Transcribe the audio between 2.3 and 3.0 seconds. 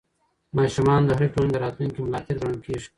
ګڼل کېږي.